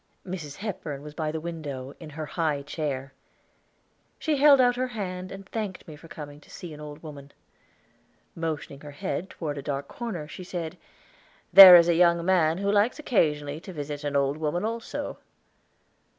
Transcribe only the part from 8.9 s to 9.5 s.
head